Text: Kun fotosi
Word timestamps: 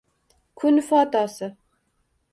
Kun 0.61 0.81
fotosi 0.89 1.53